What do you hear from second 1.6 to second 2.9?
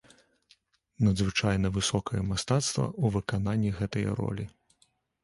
высокае мастацтва